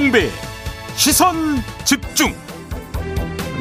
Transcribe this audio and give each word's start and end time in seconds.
김종배 0.00 0.30
시선 0.96 1.58
집중 1.84 2.34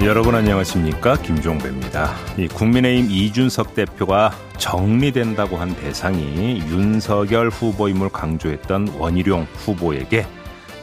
여러분 0.02 0.36
안녕하십니까 0.36 1.18
김종배입니다. 1.18 2.16
이 2.38 2.48
국민의힘 2.48 3.12
이준석 3.12 3.76
대표가 3.76 4.32
정리된다고 4.58 5.58
한 5.58 5.76
대상이 5.76 6.60
윤석열 6.70 7.50
후보 7.50 7.90
임을 7.90 8.08
강조했던 8.10 8.96
원희룡 8.98 9.48
후보에게 9.54 10.26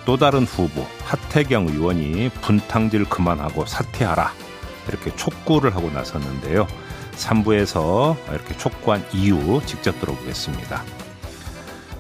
또 0.04 0.18
다른 0.18 0.44
후보 0.44 0.86
하태경 1.04 1.68
의원이 1.68 2.28
분탕질 2.42 3.06
그만하고 3.06 3.64
사퇴하라 3.64 4.32
이렇게 4.88 5.16
촉구를 5.16 5.74
하고 5.74 5.90
나섰는데요. 5.90 6.66
3부에서 7.12 8.14
이렇게 8.30 8.54
촉구한 8.58 9.02
이유 9.14 9.62
직접 9.64 9.98
들어보겠습니다. 10.00 11.05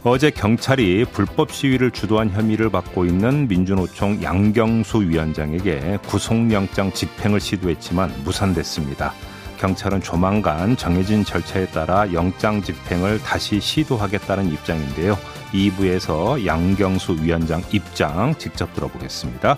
어제 0.08 0.30
경찰이 0.30 1.04
불법 1.06 1.50
시위를 1.50 1.90
주도한 1.90 2.30
혐의를 2.30 2.70
받고 2.70 3.06
있는 3.06 3.48
민주노총 3.48 4.22
양경수 4.22 5.02
위원장에게 5.02 5.98
구속영장 6.06 6.92
집행을 6.92 7.40
시도했지만 7.40 8.14
무산됐습니다. 8.22 9.12
경찰은 9.58 10.02
조만간 10.02 10.76
정해진 10.76 11.24
절차에 11.24 11.66
따라 11.70 12.12
영장 12.12 12.62
집행을 12.62 13.18
다시 13.18 13.58
시도하겠다는 13.58 14.52
입장인데요. 14.52 15.18
2부에서 15.52 16.46
양경수 16.46 17.16
위원장 17.20 17.60
입장 17.72 18.32
직접 18.38 18.72
들어보겠습니다. 18.74 19.56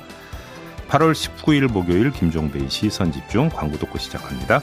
8월 0.89 1.13
19일 1.13 1.71
목요일 1.71 2.11
김종배의 2.11 2.71
시선 2.71 3.13
집중 3.13 3.51
광고 3.51 3.77
듣고 3.77 3.99
시작합니다. 3.99 4.63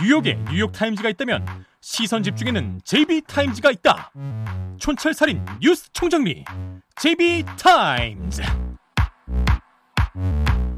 뉴욕에 0.00 0.38
뉴욕 0.50 0.72
타임즈가 0.72 1.08
있다면 1.10 1.46
시선 1.80 2.22
집중에는 2.22 2.80
JB타임즈가 2.84 3.70
있다 3.70 4.12
촌철살인 4.78 5.44
뉴스 5.60 5.92
총정리 5.92 6.44
JB타임즈 6.96 8.42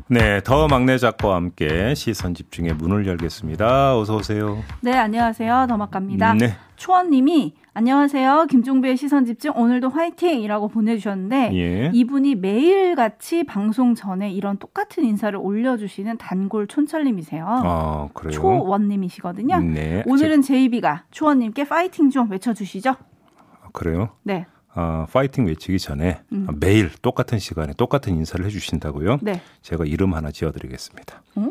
네, 0.08 0.42
더 0.42 0.68
막내 0.68 0.98
작가와 0.98 1.36
함께 1.36 1.94
시선 1.94 2.34
집중의 2.34 2.74
문을 2.74 3.06
열겠습니다. 3.06 3.96
어서 3.96 4.16
오세요. 4.16 4.62
네, 4.82 4.92
안녕하세요. 4.92 5.66
더 5.70 5.78
막갑니다. 5.78 6.34
네. 6.34 6.54
초원님이 6.76 7.54
안녕하세요. 7.74 8.48
김종배의 8.50 8.98
시선 8.98 9.24
집중 9.24 9.56
오늘도 9.56 9.88
화이팅이라고 9.88 10.68
보내주셨는데 10.68 11.50
예. 11.54 11.90
이분이 11.94 12.34
매일 12.34 12.94
같이 12.94 13.44
방송 13.44 13.94
전에 13.94 14.30
이런 14.30 14.58
똑같은 14.58 15.04
인사를 15.04 15.38
올려주시는 15.38 16.18
단골 16.18 16.66
촌철님이세요. 16.66 17.46
아, 17.48 18.08
그래요. 18.12 18.32
초원님이시거든요. 18.32 19.58
네. 19.60 20.02
오늘은 20.06 20.42
제이비가 20.42 21.04
초원님께 21.12 21.64
파이팅 21.64 22.10
좀 22.10 22.30
외쳐주시죠. 22.30 22.90
아, 22.90 23.68
그래요? 23.72 24.10
네, 24.22 24.44
아, 24.74 25.06
파이팅 25.10 25.46
외치기 25.46 25.78
전에 25.78 26.20
음. 26.32 26.46
매일 26.60 26.90
똑같은 27.00 27.38
시간에 27.38 27.72
똑같은 27.72 28.14
인사를 28.14 28.44
해주신다고요? 28.44 29.18
네. 29.22 29.40
제가 29.62 29.86
이름 29.86 30.12
하나 30.12 30.30
지어드리겠습니다. 30.30 31.22
어? 31.36 31.48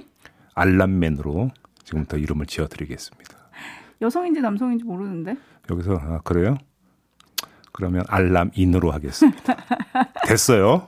알람맨으로 0.53 1.49
지금부터 1.83 2.17
이름을 2.17 2.45
지어드리겠습니다. 2.45 3.41
여성인지 4.01 4.41
남성인지 4.41 4.84
모르는데. 4.84 5.38
여기서 5.69 5.94
아, 5.95 6.19
그래요? 6.23 6.57
그러면 7.72 8.03
알람인으로 8.07 8.91
하겠습니다. 8.91 9.56
됐어요. 10.28 10.88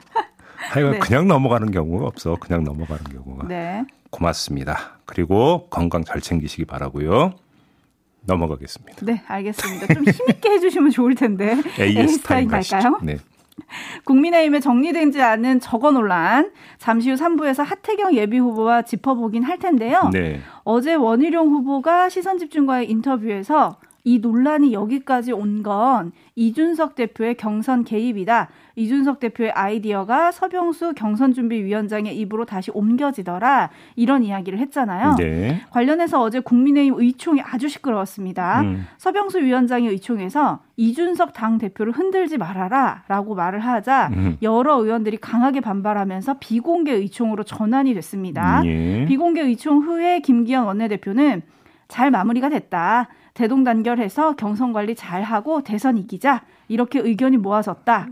하여간 0.71 0.93
네. 0.93 0.99
그냥 0.99 1.27
넘어가는 1.27 1.71
경우가 1.71 2.05
없어. 2.07 2.35
그냥 2.39 2.63
넘어가는 2.63 3.03
경우가. 3.03 3.47
네. 3.47 3.85
고맙습니다. 4.09 4.99
그리고 5.05 5.67
건강 5.69 6.03
잘 6.03 6.21
챙기시기 6.21 6.65
바라고요. 6.65 7.33
넘어가겠습니다. 8.25 9.05
네, 9.05 9.21
알겠습니다. 9.27 9.93
좀 9.93 10.03
힘있게 10.03 10.49
해주시면 10.51 10.91
좋을 10.91 11.15
텐데. 11.15 11.57
AS 11.79 12.21
타임 12.21 12.47
가시죠. 12.47 12.77
갈까요? 12.77 12.99
네. 13.03 13.17
국민의힘에 14.05 14.59
정리되지 14.59 15.21
않은 15.21 15.59
저거 15.59 15.91
논란. 15.91 16.51
잠시 16.77 17.09
후 17.11 17.15
3부에서 17.15 17.63
하태경 17.63 18.15
예비 18.15 18.37
후보와 18.39 18.81
짚어보긴 18.83 19.43
할 19.43 19.57
텐데요. 19.59 20.09
네. 20.11 20.39
어제 20.63 20.95
원희룡 20.95 21.49
후보가 21.49 22.09
시선 22.09 22.37
집중과의 22.37 22.89
인터뷰에서 22.89 23.77
이 24.05 24.19
논란이 24.19 24.73
여기까지 24.73 25.31
온 25.31 25.63
건 25.63 26.11
이준석 26.35 26.95
대표의 26.95 27.35
경선 27.35 27.83
개입이다. 27.83 28.49
이준석 28.75 29.19
대표의 29.19 29.51
아이디어가 29.51 30.31
서병수 30.31 30.93
경선준비위원장의 30.95 32.17
입으로 32.17 32.45
다시 32.45 32.71
옮겨지더라. 32.73 33.69
이런 33.95 34.23
이야기를 34.23 34.57
했잖아요. 34.59 35.15
네. 35.17 35.61
관련해서 35.69 36.21
어제 36.21 36.39
국민의힘 36.39 36.95
의총이 36.97 37.41
아주 37.41 37.69
시끄러웠습니다. 37.69 38.61
음. 38.61 38.87
서병수 38.97 39.41
위원장의 39.41 39.89
의총에서 39.89 40.59
이준석 40.75 41.33
당 41.33 41.59
대표를 41.59 41.93
흔들지 41.93 42.37
말아라라고 42.37 43.35
말을 43.35 43.59
하자 43.59 44.09
음. 44.13 44.37
여러 44.41 44.77
의원들이 44.77 45.17
강하게 45.17 45.61
반발하면서 45.61 46.37
비공개 46.39 46.91
의총으로 46.93 47.43
전환이 47.43 47.93
됐습니다. 47.93 48.63
예. 48.65 49.05
비공개 49.05 49.41
의총 49.41 49.83
후에 49.83 50.19
김기현 50.21 50.65
원내대표는 50.65 51.43
잘 51.87 52.09
마무리가 52.09 52.49
됐다. 52.49 53.07
대동단결해서 53.33 54.35
경선 54.35 54.73
관리 54.73 54.95
잘하고 54.95 55.61
대선 55.61 55.97
이기자. 55.97 56.43
이렇게 56.67 56.99
의견이 56.99 57.37
모아졌다. 57.37 58.09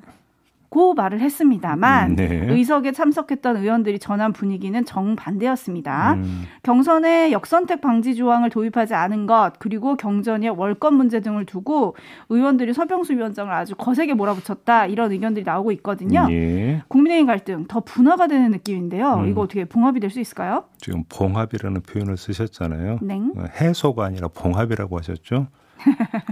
고 0.71 0.93
말을 0.93 1.19
했습니다만 1.19 2.11
음, 2.11 2.15
네. 2.15 2.45
의석에 2.49 2.93
참석했던 2.93 3.57
의원들이 3.57 3.99
전한 3.99 4.31
분위기는 4.31 4.85
정반대였습니다. 4.85 6.13
음. 6.13 6.43
경선에 6.63 7.33
역선택 7.33 7.81
방지 7.81 8.15
조항을 8.15 8.49
도입하지 8.49 8.93
않은 8.93 9.25
것 9.25 9.51
그리고 9.59 9.97
경전의 9.97 10.51
월권 10.51 10.93
문제 10.93 11.19
등을 11.19 11.45
두고 11.45 11.97
의원들이 12.29 12.73
서병수 12.73 13.11
위원장을 13.13 13.51
아주 13.53 13.75
거세게 13.75 14.13
몰아붙였다 14.13 14.85
이런 14.85 15.11
의견들이 15.11 15.43
나오고 15.43 15.73
있거든요. 15.73 16.25
예. 16.31 16.81
국민의힘 16.87 17.25
갈등 17.27 17.65
더 17.67 17.81
분화가 17.81 18.27
되는 18.27 18.49
느낌인데요. 18.51 19.15
음. 19.15 19.27
이거 19.27 19.41
어떻게 19.41 19.65
봉합이 19.65 19.99
될 19.99 20.09
수 20.09 20.19
있을까요? 20.21 20.65
지금 20.77 21.03
봉합이라는 21.09 21.81
표현을 21.81 22.15
쓰셨잖아요. 22.17 22.99
냉. 23.01 23.33
어, 23.37 23.43
해소가 23.59 24.05
아니라 24.05 24.27
봉합이라고 24.29 24.97
하셨죠. 24.99 25.47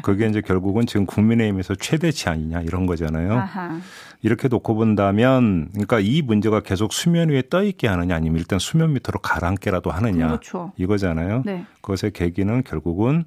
그게 0.03 0.27
이제 0.27 0.41
결국은 0.41 0.85
지금 0.85 1.05
국민의힘에서 1.05 1.75
최대치 1.75 2.29
아니냐 2.29 2.61
이런 2.61 2.85
거잖아요. 2.85 3.33
아하. 3.33 3.79
이렇게 4.21 4.47
놓고 4.49 4.75
본다면, 4.75 5.69
그러니까 5.71 5.99
이 5.99 6.21
문제가 6.21 6.59
계속 6.59 6.91
수면 6.91 7.29
위에 7.29 7.43
떠 7.49 7.63
있게 7.63 7.87
하느냐, 7.87 8.15
아니면 8.15 8.37
일단 8.39 8.59
수면 8.59 8.89
밑으로 8.93 9.19
가라앉게라도 9.21 9.91
하느냐, 9.91 10.27
그렇죠. 10.27 10.73
이거잖아요. 10.77 11.43
네. 11.45 11.65
그것의 11.81 12.11
계기는 12.11 12.63
결국은 12.63 13.23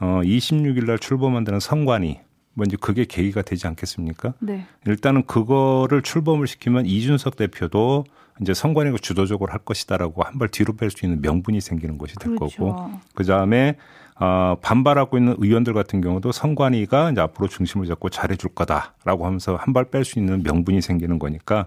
어 0.00 0.20
26일 0.24 0.86
날 0.86 0.98
출범한다는 0.98 1.60
선관위, 1.60 2.18
뭐 2.54 2.64
이제 2.66 2.76
그게 2.80 3.04
계기가 3.04 3.42
되지 3.42 3.66
않겠습니까? 3.68 4.34
네. 4.40 4.66
일단은 4.86 5.24
그거를 5.26 6.02
출범을 6.02 6.46
시키면 6.48 6.86
이준석 6.86 7.36
대표도 7.36 8.04
이제 8.40 8.52
선관위가 8.54 8.96
주도적으로 9.00 9.52
할 9.52 9.60
것이다라고 9.60 10.22
한 10.24 10.38
발 10.38 10.48
뒤로 10.48 10.72
뺄 10.74 10.90
수 10.90 11.06
있는 11.06 11.20
명분이 11.22 11.60
생기는 11.60 11.96
것이 11.98 12.16
될 12.16 12.34
그렇죠. 12.34 12.64
거고 12.64 12.90
그 13.14 13.24
다음에 13.24 13.76
어, 14.20 14.56
반발하고 14.62 15.18
있는 15.18 15.34
의원들 15.38 15.74
같은 15.74 16.00
경우도 16.00 16.30
선관위가 16.32 17.10
이제 17.10 17.20
앞으로 17.20 17.48
중심을 17.48 17.86
잡고 17.86 18.10
잘해줄 18.10 18.50
거다라고 18.54 19.26
하면서 19.26 19.56
한 19.56 19.72
발 19.74 19.86
뺄 19.90 20.04
수 20.04 20.18
있는 20.18 20.42
명분이 20.42 20.80
생기는 20.82 21.18
거니까 21.18 21.66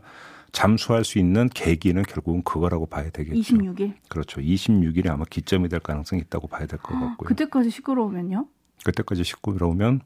잠수할 0.54 1.04
수 1.04 1.20
있는 1.20 1.50
계기는 1.50 2.02
결국은 2.04 2.42
그거라고 2.44 2.86
봐야 2.86 3.10
되겠죠. 3.10 3.38
26일. 3.38 3.94
그렇죠. 4.08 4.40
26일이 4.40 5.10
아마 5.10 5.26
기점이 5.30 5.68
될 5.68 5.82
가능성이 5.82 6.22
있다고 6.22 6.48
봐야 6.48 6.66
될것 6.66 6.90
같고요. 6.90 7.10
아, 7.12 7.28
그때까지 7.28 7.70
시끄러우면요? 7.70 8.48
그때까지 8.86 9.24
들어오면 9.24 10.02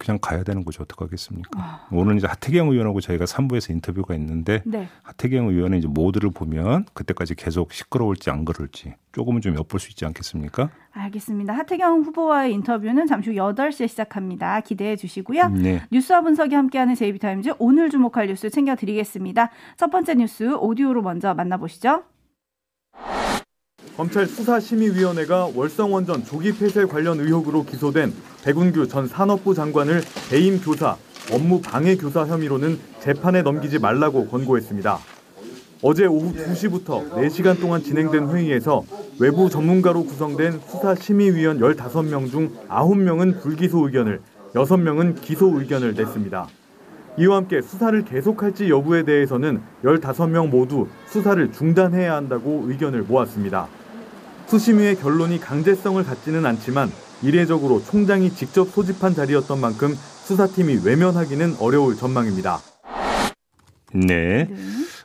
그냥 0.00 0.18
가야 0.20 0.42
되는 0.42 0.64
거죠. 0.64 0.82
어떡하겠습니까? 0.82 1.50
아. 1.56 1.86
오늘 1.92 2.16
이제 2.16 2.26
하태경 2.26 2.70
의원하고 2.70 3.02
저희가 3.02 3.26
3부에서 3.26 3.70
인터뷰가 3.70 4.14
있는데 4.14 4.62
네. 4.64 4.88
하태경 5.02 5.48
의원의 5.48 5.80
이제 5.80 5.88
모드를 5.88 6.30
보면 6.30 6.86
그때까지 6.94 7.34
계속 7.34 7.70
시끄러울지 7.72 8.30
안 8.30 8.46
그럴지 8.46 8.94
조금은 9.12 9.42
좀 9.42 9.56
엿볼 9.56 9.78
수 9.78 9.90
있지 9.90 10.06
않겠습니까? 10.06 10.70
알겠습니다. 10.92 11.52
하태경 11.52 12.00
후보와의 12.00 12.54
인터뷰는 12.54 13.06
잠시 13.06 13.28
후 13.30 13.36
8시에 13.36 13.88
시작합니다. 13.88 14.60
기대해 14.60 14.96
주시고요. 14.96 15.48
네. 15.50 15.82
뉴스와 15.92 16.22
분석이 16.22 16.54
함께하는 16.54 16.94
제이비타임즈 16.94 17.54
오늘 17.58 17.90
주목할 17.90 18.28
뉴스 18.28 18.48
챙겨드리겠습니다. 18.48 19.50
첫 19.76 19.90
번째 19.90 20.14
뉴스 20.14 20.54
오디오로 20.54 21.02
먼저 21.02 21.34
만나보시죠. 21.34 22.04
검찰 24.00 24.26
수사심의위원회가 24.26 25.50
월성원전 25.54 26.24
조기 26.24 26.56
폐쇄 26.56 26.86
관련 26.86 27.20
의혹으로 27.20 27.66
기소된 27.66 28.14
백운규 28.42 28.88
전 28.88 29.06
산업부 29.06 29.54
장관을 29.54 30.00
배임 30.30 30.58
교사, 30.58 30.96
업무 31.30 31.60
방해 31.60 31.98
교사 31.98 32.24
혐의로는 32.24 32.78
재판에 33.00 33.42
넘기지 33.42 33.78
말라고 33.78 34.28
권고했습니다. 34.28 34.98
어제 35.82 36.06
오후 36.06 36.32
2시부터 36.32 37.10
4시간 37.10 37.60
동안 37.60 37.82
진행된 37.82 38.30
회의에서 38.30 38.84
외부 39.18 39.50
전문가로 39.50 40.04
구성된 40.06 40.60
수사심의위원 40.66 41.60
15명 41.60 42.30
중 42.30 42.56
9명은 42.70 43.42
불기소 43.42 43.84
의견을, 43.84 44.22
6명은 44.54 45.20
기소 45.20 45.60
의견을 45.60 45.92
냈습니다. 45.92 46.48
이와 47.18 47.36
함께 47.36 47.60
수사를 47.60 48.02
계속할지 48.06 48.70
여부에 48.70 49.02
대해서는 49.02 49.60
15명 49.84 50.48
모두 50.48 50.86
수사를 51.08 51.52
중단해야 51.52 52.14
한다고 52.14 52.64
의견을 52.66 53.02
모았습니다. 53.02 53.68
수심위의 54.50 54.96
결론이 54.96 55.38
강제성을 55.38 56.02
갖지는 56.02 56.44
않지만 56.44 56.90
이례적으로 57.22 57.84
총장이 57.84 58.30
직접 58.30 58.68
소집한 58.68 59.14
자리였던 59.14 59.60
만큼 59.60 59.94
수사팀이 60.24 60.80
외면하기는 60.84 61.56
어려울 61.60 61.94
전망입니다. 61.96 62.58
네. 63.94 64.48
네. 64.48 64.56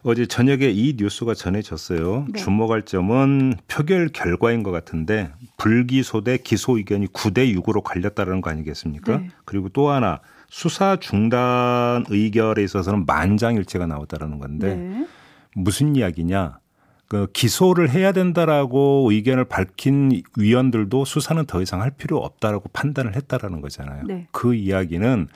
어제 0.01 0.25
저녁에 0.25 0.69
이 0.69 0.95
뉴스가 0.97 1.35
전해졌어요. 1.35 2.25
네. 2.31 2.39
주목할 2.39 2.85
점은 2.85 3.53
표결 3.67 4.09
결과인 4.09 4.63
것 4.63 4.71
같은데 4.71 5.31
불기소 5.57 6.23
대 6.23 6.37
기소 6.37 6.77
의견이 6.77 7.07
9대 7.07 7.55
6으로 7.55 7.83
갈렸다는 7.83 8.41
거 8.41 8.49
아니겠습니까? 8.49 9.17
네. 9.17 9.29
그리고 9.45 9.69
또 9.69 9.89
하나 9.89 10.21
수사 10.49 10.97
중단 10.99 12.03
의결에 12.09 12.63
있어서는 12.63 13.05
만장일치가 13.05 13.85
나왔다는 13.85 14.39
건데 14.39 14.75
네. 14.75 15.07
무슨 15.55 15.95
이야기냐? 15.95 16.59
그 17.07 17.27
기소를 17.33 17.89
해야 17.91 18.11
된다라고 18.11 19.07
의견을 19.11 19.45
밝힌 19.45 20.21
위원들도 20.37 21.05
수사는 21.05 21.45
더 21.45 21.61
이상 21.61 21.81
할 21.81 21.91
필요 21.91 22.17
없다라고 22.17 22.69
판단을 22.73 23.15
했다라는 23.15 23.61
거잖아요. 23.61 24.03
네. 24.07 24.27
그 24.31 24.55
이야기는 24.55 25.27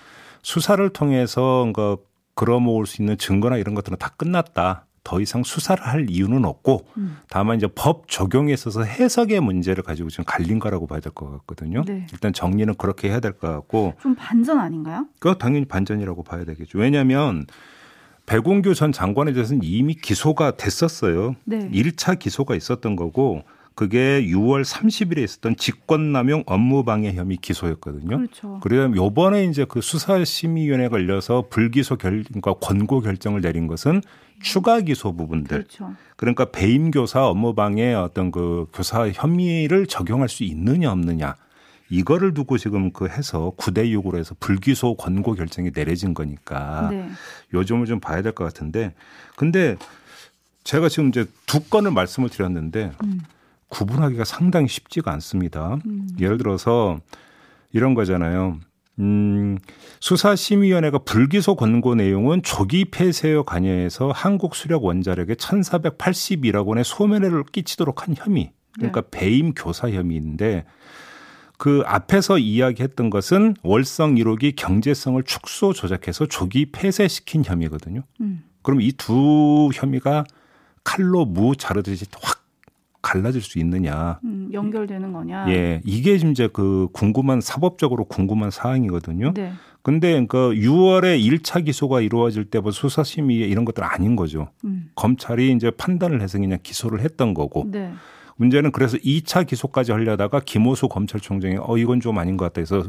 수사를 0.41 0.87
통해서 0.89 1.71
그 1.75 1.97
걸어모을 2.35 2.85
수 2.85 3.01
있는 3.01 3.17
증거나 3.17 3.57
이런 3.57 3.75
것들은 3.75 3.97
다 3.97 4.09
끝났다. 4.17 4.85
더 5.03 5.21
이상 5.21 5.43
수사를 5.43 5.81
할 5.83 6.07
이유는 6.09 6.45
없고 6.45 6.85
음. 6.97 7.17
다만 7.29 7.57
이제 7.57 7.67
법 7.73 8.07
적용에 8.09 8.53
있어서 8.53 8.83
해석의 8.83 9.39
문제를 9.39 9.81
가지고 9.83 10.09
지금 10.09 10.23
갈린 10.25 10.59
거라고 10.59 10.87
봐야 10.87 10.99
될 10.99 11.11
것 11.13 11.31
같거든요. 11.31 11.83
네. 11.85 12.05
일단 12.11 12.31
정리는 12.33 12.75
그렇게 12.75 13.09
해야 13.09 13.19
될 13.19 13.31
것 13.33 13.47
같고 13.47 13.93
좀 14.01 14.13
반전 14.15 14.59
아닌가요? 14.59 15.07
그 15.19 15.35
당연히 15.39 15.65
반전이라고 15.65 16.23
봐야 16.23 16.43
되겠죠. 16.45 16.77
왜냐하면 16.77 17.45
배공규 18.29 18.75
전 18.75 18.91
장관에 18.91 19.33
대해서는 19.33 19.61
이미 19.63 19.95
기소가 19.95 20.51
됐었어요. 20.55 21.35
네. 21.45 21.67
1차 21.71 22.19
기소가 22.19 22.55
있었던 22.55 22.95
거고 22.95 23.41
그게 23.73 24.21
6월 24.21 24.63
30일에 24.63 25.23
있었던 25.23 25.55
직권남용 25.55 26.43
업무방해 26.45 27.13
혐의 27.13 27.37
기소였거든요. 27.37 28.17
그렇죠. 28.17 28.59
그래서 28.61 28.95
요번에 28.95 29.45
이제 29.45 29.65
그 29.67 29.81
수사심의위원회 29.81 30.89
걸려서 30.89 31.45
불기소 31.49 31.95
결, 31.95 32.23
그러니까 32.23 32.53
권고 32.53 32.99
결정을 33.01 33.41
내린 33.41 33.65
것은 33.65 34.01
추가 34.41 34.79
기소 34.81 35.15
부분들. 35.15 35.63
그렇죠. 35.63 35.95
그러니까 36.15 36.45
배임 36.51 36.91
교사 36.91 37.25
업무방해 37.25 37.95
어떤 37.95 38.31
그 38.31 38.67
교사 38.73 39.09
혐의를 39.09 39.87
적용할 39.87 40.29
수 40.29 40.43
있느냐 40.43 40.91
없느냐. 40.91 41.35
이거를 41.89 42.33
두고 42.33 42.57
지금 42.57 42.91
그 42.91 43.07
해서 43.07 43.53
9대 43.57 43.91
6으로 43.91 44.17
해서 44.17 44.35
불기소 44.39 44.95
권고 44.95 45.33
결정이 45.33 45.71
내려진 45.71 46.13
거니까 46.13 46.89
네. 46.91 47.09
요 47.53 47.65
점을 47.65 47.85
좀 47.85 47.99
봐야 47.99 48.21
될 48.21 48.33
것 48.33 48.43
같은데 48.43 48.93
근데 49.35 49.75
제가 50.63 50.87
지금 50.89 51.09
이제 51.09 51.25
두 51.47 51.61
건을 51.61 51.91
말씀을 51.91 52.29
드렸는데 52.29 52.91
음. 53.03 53.21
구분하기가 53.69 54.23
상당히 54.23 54.67
쉽지가 54.67 55.11
않습니다. 55.13 55.77
음. 55.85 56.07
예를 56.19 56.37
들어서 56.37 56.99
이런 57.71 57.93
거잖아요. 57.93 58.59
음, 58.99 59.57
수사심의위원회가 60.01 60.99
불기소 60.99 61.55
권고 61.55 61.95
내용은 61.95 62.43
조기 62.43 62.85
폐쇄에 62.85 63.41
관여해서 63.45 64.11
한국 64.13 64.55
수력 64.55 64.83
원자력에 64.83 65.35
1482억 65.35 66.67
원의 66.67 66.83
소멸해를 66.83 67.43
끼치도록 67.51 68.07
한 68.07 68.15
혐의. 68.17 68.51
그러니까 68.73 69.01
네. 69.01 69.07
배임 69.11 69.53
교사 69.53 69.89
혐의인데 69.89 70.65
그 71.59 71.83
앞에서 71.85 72.37
이야기했던 72.39 73.09
것은 73.09 73.53
월성 73.63 74.15
1호기 74.15 74.55
경제성을 74.55 75.21
축소 75.23 75.73
조작해서 75.73 76.25
조기 76.25 76.71
폐쇄시킨 76.71 77.43
혐의거든요. 77.43 78.03
음. 78.21 78.43
그럼 78.61 78.79
이 78.81 78.93
두 78.93 79.69
혐의가 79.73 80.23
칼로 80.85 81.25
무 81.25 81.57
자르듯이 81.57 82.05
확 82.21 82.39
갈라질 83.01 83.41
수 83.41 83.59
있느냐. 83.59 84.19
음, 84.23 84.49
연결되는 84.53 85.11
거냐. 85.11 85.49
예. 85.49 85.81
이게 85.85 86.17
지금 86.17 86.31
이제 86.31 86.47
그 86.51 86.87
궁금한 86.93 87.41
사법적으로 87.41 88.05
궁금한 88.05 88.51
사항이거든요. 88.51 89.33
네. 89.33 89.51
근데 89.81 90.25
그 90.27 90.51
6월에 90.53 91.19
1차 91.21 91.65
기소가 91.65 91.99
이루어질 92.01 92.45
때뭐 92.45 92.71
수사심의 92.71 93.37
이런 93.37 93.65
것들 93.65 93.83
아닌 93.83 94.15
거죠. 94.15 94.49
음. 94.63 94.91
검찰이 94.95 95.51
이제 95.53 95.71
판단을 95.71 96.21
해서 96.21 96.37
그냥 96.39 96.59
기소를 96.63 97.01
했던 97.01 97.33
거고. 97.33 97.65
네. 97.69 97.91
문제는 98.39 98.71
그래서 98.71 98.97
2차 98.97 99.45
기소까지 99.45 99.91
하려다가 99.91 100.39
김호수 100.39 100.87
검찰총장이 100.87 101.57
어 101.59 101.77
이건 101.77 101.99
좀 101.99 102.17
아닌 102.17 102.37
것 102.37 102.45
같다 102.45 102.61
해서 102.61 102.83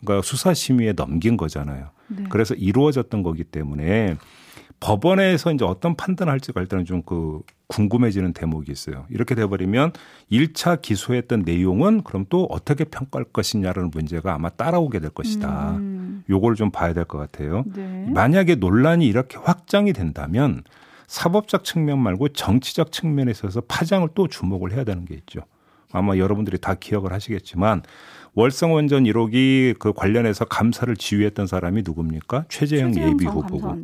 그러니까 0.00 0.22
수사 0.26 0.52
심의에 0.52 0.92
넘긴 0.92 1.36
거잖아요. 1.36 1.90
네. 2.08 2.24
그래서 2.28 2.54
이루어졌던 2.54 3.22
거기 3.22 3.44
때문에 3.44 4.16
법원에서 4.80 5.52
이제 5.52 5.64
어떤 5.64 5.94
판단을 5.96 6.32
할지가 6.32 6.60
일단은 6.60 6.84
좀 6.84 7.02
그 7.06 7.40
궁금해지는 7.68 8.32
대목이 8.32 8.70
있어요. 8.70 9.06
이렇게 9.10 9.34
돼버리면 9.34 9.92
1차 10.30 10.80
기소했던 10.82 11.42
내용은 11.44 12.02
그럼 12.02 12.26
또 12.28 12.44
어떻게 12.44 12.84
평가할 12.84 13.24
것이냐라는 13.32 13.90
문제가 13.92 14.34
아마 14.34 14.50
따라오게 14.50 15.00
될 15.00 15.10
것이다. 15.10 15.76
음. 15.76 16.22
요걸 16.30 16.54
좀 16.54 16.70
봐야 16.70 16.92
될 16.92 17.04
것 17.06 17.18
같아요. 17.18 17.64
네. 17.74 18.06
만약에 18.08 18.56
논란이 18.56 19.06
이렇게 19.06 19.38
확장이 19.38 19.92
된다면 19.92 20.62
사법적 21.06 21.64
측면 21.64 21.98
말고 22.00 22.28
정치적 22.28 22.92
측면에 22.92 23.30
있어서 23.30 23.60
파장을 23.62 24.08
또 24.14 24.28
주목을 24.28 24.72
해야 24.72 24.84
되는 24.84 25.04
게 25.04 25.14
있죠. 25.14 25.40
아마 25.92 26.16
여러분들이 26.16 26.58
다 26.58 26.74
기억을 26.74 27.12
하시겠지만 27.12 27.82
월성 28.34 28.74
원전 28.74 29.04
1호기 29.04 29.78
그 29.78 29.92
관련해서 29.92 30.44
감사를 30.44 30.94
지휘했던 30.96 31.46
사람이 31.46 31.82
누굽니까? 31.84 32.46
최재형, 32.48 32.92
최재형 32.92 33.12
예비 33.12 33.24
후보고. 33.24 33.82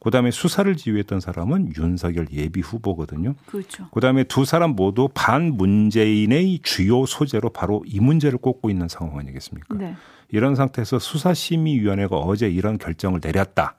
그다음에 0.00 0.30
수사를 0.30 0.72
지휘했던 0.76 1.18
사람은 1.18 1.72
윤석열 1.76 2.28
예비 2.30 2.60
후보거든요. 2.60 3.34
그렇죠. 3.46 3.88
그다음에 3.90 4.22
두 4.22 4.44
사람 4.44 4.70
모두 4.76 5.08
반문재인의 5.12 6.60
주요 6.62 7.04
소재로 7.04 7.50
바로 7.50 7.82
이 7.86 7.98
문제를 7.98 8.38
꼽고 8.38 8.70
있는 8.70 8.86
상황 8.86 9.18
아니겠습니까? 9.18 9.74
네. 9.74 9.96
이런 10.30 10.54
상태에서 10.54 11.00
수사심의위원회가 11.00 12.16
어제 12.16 12.48
이런 12.48 12.78
결정을 12.78 13.20
내렸다. 13.22 13.74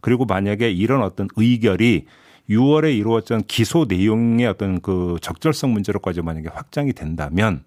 그리고 0.00 0.24
만약에 0.24 0.70
이런 0.70 1.02
어떤 1.02 1.28
의결이 1.36 2.06
6월에 2.48 2.96
이루어졌던 2.96 3.42
기소 3.46 3.84
내용의 3.88 4.46
어떤 4.46 4.80
그 4.80 5.16
적절성 5.20 5.72
문제로까지 5.72 6.22
만약에 6.22 6.48
확장이 6.48 6.92
된다면 6.92 7.62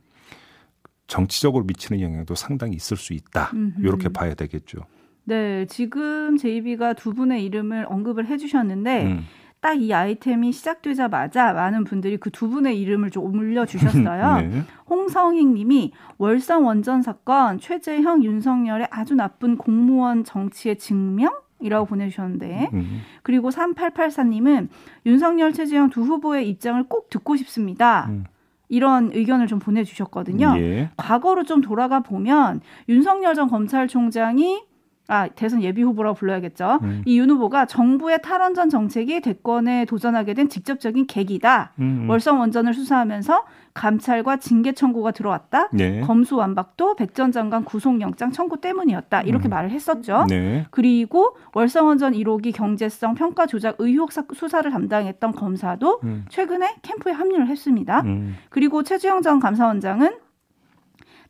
정치적으로 1.07 1.65
미치는 1.65 2.01
영향도 2.01 2.35
상당히 2.35 2.75
있을 2.75 2.97
수 2.97 3.13
있다. 3.13 3.51
음흠. 3.53 3.81
이렇게 3.85 4.09
봐야 4.09 4.33
되겠죠. 4.33 4.79
네, 5.23 5.65
지금 5.67 6.37
제이비가 6.37 6.93
두 6.93 7.13
분의 7.13 7.45
이름을 7.45 7.85
언급을 7.89 8.27
해주셨는데 8.27 9.05
음. 9.05 9.25
딱이 9.59 9.93
아이템이 9.93 10.51
시작되자마자 10.51 11.53
많은 11.53 11.83
분들이 11.83 12.17
그 12.17 12.31
두 12.31 12.49
분의 12.49 12.79
이름을 12.81 13.11
좀 13.11 13.25
올려주셨어요. 13.25 14.37
네. 14.49 14.63
홍성익 14.89 15.47
님이 15.49 15.91
월성 16.17 16.65
원전 16.65 17.03
사건 17.03 17.59
최재형, 17.59 18.23
윤석열의 18.23 18.87
아주 18.89 19.13
나쁜 19.13 19.57
공무원 19.57 20.23
정치의 20.23 20.77
증명? 20.77 21.31
이라고 21.61 21.85
보내주셨는데 21.85 22.69
음. 22.73 23.01
그리고 23.23 23.49
3884님은 23.49 24.67
윤석열, 25.05 25.53
최재형 25.53 25.89
두 25.89 26.01
후보의 26.01 26.49
입장을 26.49 26.83
꼭 26.83 27.09
듣고 27.09 27.35
싶습니다. 27.37 28.07
음. 28.09 28.25
이런 28.69 29.11
의견을 29.13 29.47
좀 29.47 29.59
보내주셨거든요. 29.59 30.55
예. 30.57 30.89
과거로 30.95 31.43
좀 31.43 31.59
돌아가 31.61 31.99
보면 31.99 32.61
윤석열 32.87 33.35
전 33.35 33.49
검찰총장이 33.49 34.63
아, 35.07 35.27
대선 35.27 35.61
예비 35.61 35.81
후보라고 35.81 36.15
불러야겠죠. 36.15 36.79
음. 36.83 37.01
이윤 37.05 37.29
후보가 37.31 37.65
정부의 37.65 38.21
탈원전 38.21 38.69
정책이 38.69 39.21
대권에 39.21 39.85
도전하게 39.85 40.33
된 40.33 40.47
직접적인 40.47 41.07
계기다. 41.07 41.73
음. 41.79 42.03
음. 42.03 42.09
월성 42.09 42.39
원전을 42.39 42.73
수사하면서 42.73 43.43
감찰과 43.73 44.37
징계 44.37 44.71
청구가 44.73 45.11
들어왔다. 45.11 45.69
네. 45.73 46.01
검수 46.01 46.35
완박도 46.37 46.95
백 46.95 47.13
전 47.13 47.31
장관 47.33 47.65
구속영장 47.65 48.31
청구 48.31 48.61
때문이었다. 48.61 49.21
이렇게 49.23 49.47
음. 49.47 49.49
말을 49.49 49.69
했었죠. 49.71 50.25
네. 50.29 50.65
그리고 50.71 51.35
월성 51.53 51.87
원전 51.87 52.13
1호기 52.13 52.53
경제성 52.53 53.15
평가 53.15 53.45
조작 53.45 53.75
의혹 53.79 54.11
수사를 54.13 54.69
담당했던 54.71 55.33
검사도 55.33 55.99
음. 56.03 56.25
최근에 56.29 56.75
캠프에 56.81 57.11
합류를 57.11 57.47
했습니다. 57.47 58.01
음. 58.05 58.37
그리고 58.49 58.83
최주영 58.83 59.21
전 59.23 59.39
감사원장은 59.39 60.15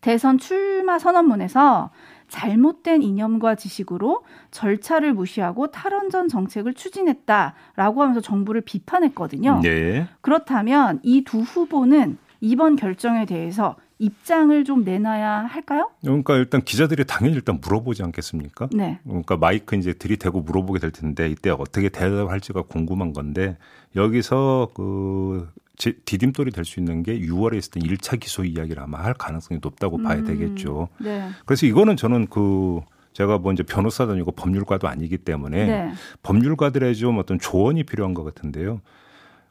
대선 0.01 0.38
출마 0.38 0.98
선언문에서 1.00 1.92
잘못된 2.31 3.03
이념과 3.03 3.55
지식으로 3.55 4.23
절차를 4.51 5.13
무시하고 5.13 5.67
탈원전 5.69 6.29
정책을 6.29 6.73
추진했다라고 6.73 8.01
하면서 8.01 8.21
정부를 8.21 8.61
비판했거든요. 8.61 9.59
네. 9.61 10.07
그렇다면 10.21 11.00
이 11.03 11.23
두 11.25 11.41
후보는 11.41 12.17
이번 12.39 12.75
결정에 12.75 13.25
대해서 13.25 13.75
입장을 14.00 14.63
좀 14.63 14.83
내놔야 14.83 15.45
할까요? 15.45 15.91
그러니까 16.01 16.35
일단 16.35 16.61
기자들이 16.61 17.05
당연히 17.05 17.35
일단 17.35 17.59
물어보지 17.61 18.01
않겠습니까? 18.01 18.69
네. 18.73 19.00
그러니까 19.03 19.38
마이크 19.38 19.75
이제 19.75 19.93
들이대고 19.93 20.41
물어보게 20.41 20.79
될 20.79 20.91
텐데 20.91 21.29
이때 21.29 21.51
어떻게 21.51 21.89
대답할지가 21.89 22.63
궁금한 22.63 23.13
건데 23.13 23.57
여기서 23.95 24.69
그 24.73 25.47
디딤돌이 25.78 26.51
될 26.51 26.63
수 26.66 26.80
있는 26.80 27.01
게 27.04 27.20
6월에 27.20 27.58
있었던 27.58 27.84
1차 27.84 28.20
기소 28.20 28.44
이야기를 28.46 28.82
아마 28.84 29.00
할 29.04 29.13
가능성이 29.13 29.60
높다고 29.63 29.98
봐야 29.98 30.18
음, 30.20 30.25
되겠죠. 30.25 30.90
네. 31.00 31.30
그래서 31.46 31.66
이거는 31.66 31.98
저는 31.98 32.28
그 32.28 32.82
제가 33.13 33.40
뭐 33.40 33.51
이제 33.51 33.63
변호사도 33.63 34.13
아니고 34.13 34.32
법률가도 34.32 34.88
아니기 34.88 35.18
때문에 35.18 35.66
네. 35.66 35.92
법률가들의 36.24 36.96
좀 36.96 37.18
어떤 37.18 37.40
조언이 37.40 37.84
필요한 37.84 38.13
것 38.13 38.24
같은데요. 38.24 38.82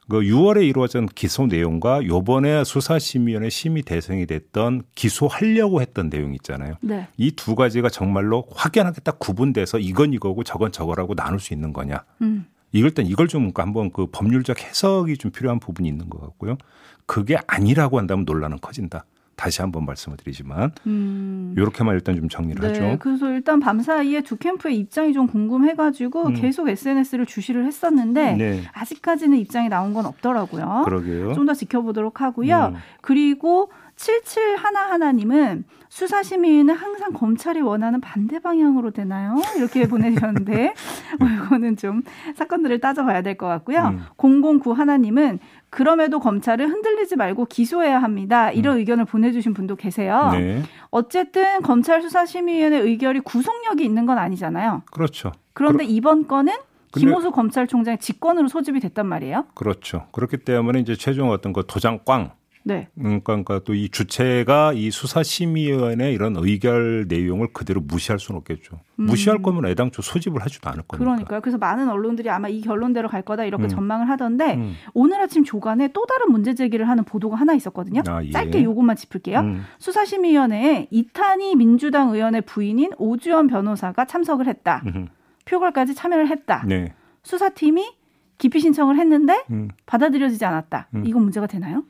그 0.09 0.21
6월에 0.21 0.67
이루어진 0.67 1.05
기소 1.05 1.45
내용과 1.45 2.05
요번에 2.05 2.63
수사심의위원회 2.65 3.49
심의 3.49 3.83
대상이 3.83 4.25
됐던 4.25 4.81
기소하려고 4.95 5.79
했던 5.81 6.09
내용 6.09 6.33
있잖아요. 6.33 6.75
네. 6.81 7.07
이두 7.17 7.55
가지가 7.55 7.89
정말로 7.89 8.45
확연하게 8.53 9.01
딱 9.01 9.19
구분돼서 9.19 9.79
이건 9.79 10.13
이거고 10.13 10.43
저건 10.43 10.71
저거라고 10.71 11.15
나눌 11.15 11.39
수 11.39 11.53
있는 11.53 11.71
거냐. 11.71 12.03
음. 12.21 12.45
이걸 12.71 12.91
땐 12.91 13.05
이걸 13.05 13.27
좀 13.27 13.51
한번 13.55 13.91
그 13.91 14.07
법률적 14.11 14.59
해석이 14.61 15.17
좀 15.17 15.31
필요한 15.31 15.59
부분이 15.59 15.87
있는 15.87 16.09
것 16.09 16.21
같고요. 16.21 16.57
그게 17.05 17.37
아니라고 17.47 17.97
한다면 17.99 18.25
논란은 18.25 18.57
커진다. 18.61 19.05
다시 19.35 19.61
한번 19.61 19.85
말씀을 19.85 20.17
드리지만 20.17 20.71
음. 20.85 21.55
이렇게만 21.57 21.95
일단 21.95 22.15
좀 22.15 22.29
정리를 22.29 22.61
네, 22.61 22.67
하죠. 22.67 22.99
그래서 22.99 23.31
일단 23.31 23.59
밤 23.59 23.81
사이에 23.81 24.21
두 24.21 24.37
캠프의 24.37 24.77
입장이 24.77 25.13
좀 25.13 25.25
궁금해가지고 25.25 26.27
음. 26.27 26.33
계속 26.35 26.69
SNS를 26.69 27.25
주시를 27.25 27.65
했었는데 27.65 28.33
네. 28.35 28.61
아직까지는 28.73 29.37
입장이 29.39 29.67
나온 29.69 29.93
건 29.93 30.05
없더라고요. 30.05 30.83
그러게요. 30.85 31.33
좀 31.33 31.47
더 31.47 31.55
지켜보도록 31.55 32.21
하고요. 32.21 32.73
음. 32.75 32.79
그리고 33.01 33.71
77 34.05 34.55
하나 34.55 34.89
하나님은 34.89 35.63
수사 35.89 36.23
심의위는 36.23 36.73
항상 36.73 37.13
검찰이 37.13 37.61
원하는 37.61 38.01
반대 38.01 38.39
방향으로 38.39 38.89
되나요? 38.89 39.35
이렇게 39.57 39.87
보내주셨는데 39.87 40.73
뭐 41.19 41.29
이거는 41.29 41.77
좀 41.77 42.01
사건들을 42.35 42.79
따져봐야 42.79 43.21
될 43.21 43.37
것 43.37 43.45
같고요. 43.47 43.93
음. 43.93 44.05
009 44.17 44.71
하나님은 44.73 45.37
그럼에도 45.69 46.19
검찰을 46.19 46.67
흔들리지 46.67 47.15
말고 47.15 47.45
기소해야 47.45 48.01
합니다. 48.01 48.49
이런 48.51 48.77
의견을 48.77 49.05
보내주신 49.05 49.53
분도 49.53 49.75
계세요. 49.75 50.31
음. 50.33 50.39
네. 50.39 50.63
어쨌든 50.89 51.61
검찰 51.61 52.01
수사 52.01 52.25
심의위원회 52.25 52.79
의결이 52.79 53.19
구속력이 53.19 53.85
있는 53.85 54.07
건 54.07 54.17
아니잖아요. 54.17 54.81
그렇죠. 54.91 55.31
그런데 55.53 55.83
이번 55.83 56.27
건은 56.27 56.53
김호수 56.93 57.31
검찰총장의 57.31 57.99
직권으로 57.99 58.47
소집이 58.47 58.79
됐단 58.79 59.05
말이에요. 59.05 59.45
그렇죠. 59.53 60.07
그렇기 60.11 60.37
때문에 60.37 60.79
이제 60.79 60.95
최종 60.95 61.29
어떤 61.29 61.53
그 61.53 61.63
도장꽝 61.67 62.31
네. 62.63 62.87
그러니까, 62.95 63.23
그러니까 63.23 63.59
또 63.59 63.73
이 63.73 63.89
주체가 63.89 64.73
이 64.73 64.91
수사심의위원회 64.91 66.11
이런 66.11 66.35
의결 66.37 67.05
내용을 67.07 67.47
그대로 67.53 67.81
무시할 67.81 68.19
수는 68.19 68.37
없겠죠. 68.39 68.79
무시할 68.95 69.41
거면 69.41 69.65
애당초 69.65 70.01
소집을 70.01 70.41
하지도 70.43 70.69
않을 70.69 70.83
거니까. 70.83 70.97
음. 70.97 70.99
그러니까요. 70.99 71.41
그래서 71.41 71.57
많은 71.57 71.89
언론들이 71.89 72.29
아마 72.29 72.47
이 72.47 72.61
결론대로 72.61 73.09
갈 73.09 73.21
거다 73.23 73.45
이렇게 73.45 73.63
음. 73.63 73.69
전망을 73.69 74.09
하던데 74.09 74.55
음. 74.55 74.73
오늘 74.93 75.19
아침 75.21 75.43
조간에 75.43 75.87
또 75.93 76.05
다른 76.05 76.31
문제 76.31 76.53
제기를 76.53 76.87
하는 76.87 77.03
보도가 77.03 77.35
하나 77.37 77.53
있었거든요. 77.53 78.03
아, 78.07 78.23
예. 78.23 78.31
짧게 78.31 78.63
요것만 78.63 78.95
짚을게요. 78.95 79.39
음. 79.39 79.63
수사심의위원회에 79.79 80.87
이탄희 80.91 81.55
민주당 81.55 82.09
의원의 82.13 82.41
부인인 82.41 82.91
오주연 82.97 83.47
변호사가 83.47 84.05
참석을 84.05 84.47
했다. 84.47 84.83
음. 84.85 85.07
표결까지 85.45 85.95
참여를 85.95 86.27
했다. 86.27 86.63
네. 86.67 86.93
수사팀이 87.23 87.89
기피 88.37 88.59
신청을 88.59 88.97
했는데 88.97 89.43
음. 89.51 89.69
받아들여지지 89.85 90.43
않았다. 90.45 90.87
음. 90.95 91.03
이건 91.05 91.23
문제가 91.23 91.47
되나요? 91.47 91.83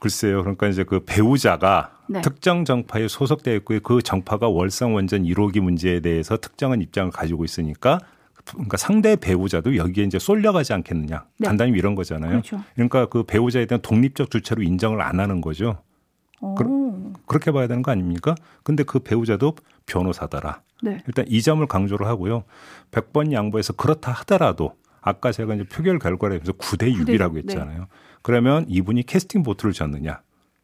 글쎄요. 0.00 0.42
그러니까 0.42 0.68
이제 0.68 0.84
그 0.84 1.00
배우자가 1.04 1.92
네. 2.08 2.20
특정 2.22 2.64
정파에 2.64 3.08
소속되어 3.08 3.54
있고 3.56 3.78
그 3.80 4.02
정파가 4.02 4.48
월성 4.48 4.94
원전 4.94 5.24
1호기 5.24 5.60
문제에 5.60 6.00
대해서 6.00 6.36
특정한 6.36 6.80
입장을 6.80 7.10
가지고 7.10 7.44
있으니까 7.44 7.98
그러니까 8.52 8.76
상대 8.76 9.16
배우자도 9.16 9.76
여기에 9.76 10.04
이제 10.04 10.18
쏠려가지 10.18 10.72
않겠느냐. 10.72 11.24
네. 11.38 11.46
간단히 11.48 11.72
이런 11.72 11.94
거잖아요. 11.94 12.30
그렇죠. 12.30 12.62
그러니까 12.74 13.06
그 13.06 13.24
배우자에 13.24 13.66
대한 13.66 13.82
독립적 13.82 14.30
주체로 14.30 14.62
인정을 14.62 15.02
안 15.02 15.20
하는 15.20 15.40
거죠. 15.40 15.82
오. 16.40 16.54
그렇게 17.26 17.50
봐야 17.50 17.66
되는 17.66 17.82
거 17.82 17.90
아닙니까? 17.90 18.34
근데 18.62 18.84
그 18.84 19.00
배우자도 19.00 19.56
변호사더라. 19.86 20.62
네. 20.82 21.02
일단 21.06 21.24
이 21.28 21.42
점을 21.42 21.64
강조를 21.66 22.06
하고요. 22.06 22.44
100번 22.92 23.32
양보해서 23.32 23.72
그렇다 23.74 24.12
하더라도 24.12 24.76
아까 25.00 25.32
제가 25.32 25.54
이제 25.54 25.64
표결 25.64 25.98
결과를 25.98 26.40
해서 26.40 26.52
9대 26.52 26.94
6이라고 26.94 27.34
네. 27.34 27.38
했잖아요. 27.40 27.86
그러면 28.22 28.64
이분이 28.68 29.04
캐스팅 29.04 29.42
보트를 29.42 29.72
졌느냐? 29.72 30.20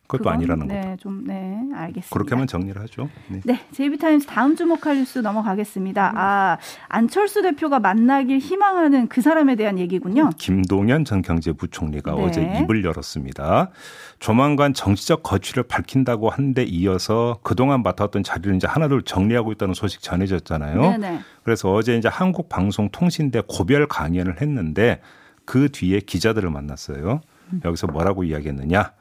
그것도 0.06 0.24
그건, 0.24 0.34
아니라는 0.34 0.68
거죠. 0.68 0.80
네, 0.80 0.96
좀, 1.00 1.24
네, 1.26 1.58
알겠습니다. 1.74 2.10
그렇게만 2.12 2.46
정리를 2.46 2.78
하죠. 2.82 3.08
네. 3.28 3.40
네, 3.42 3.60
제이비타임스 3.72 4.26
다음 4.26 4.54
주목할 4.54 4.98
뉴스 4.98 5.20
넘어가겠습니다. 5.20 6.12
아, 6.14 6.58
안철수 6.88 7.40
대표가 7.40 7.80
만나길 7.80 8.38
희망하는 8.38 9.08
그 9.08 9.22
사람에 9.22 9.56
대한 9.56 9.78
얘기군요. 9.78 10.28
김동연 10.36 11.06
전 11.06 11.22
경제부총리가 11.22 12.14
네. 12.16 12.22
어제 12.22 12.42
입을 12.42 12.84
열었습니다. 12.84 13.70
조만간 14.18 14.74
정치적 14.74 15.22
거취를 15.22 15.62
밝힌다고 15.62 16.28
한 16.28 16.52
데 16.52 16.64
이어서 16.64 17.38
그동안 17.42 17.82
맡았던 17.82 18.24
자리를 18.24 18.54
이제 18.56 18.66
하나둘 18.66 19.04
정리하고 19.04 19.52
있다는 19.52 19.72
소식 19.72 20.02
전해졌잖아요. 20.02 20.80
네네. 20.82 21.20
그래서 21.44 21.72
어제 21.72 21.96
이제 21.96 22.08
한국방송통신대 22.08 23.44
고별 23.48 23.88
강연을 23.88 24.42
했는데 24.42 25.00
그 25.46 25.70
뒤에 25.72 26.00
기자들을 26.00 26.50
만났어요. 26.50 27.22
여기서 27.64 27.86
뭐라고 27.88 28.24
이야기했느냐? 28.24 28.92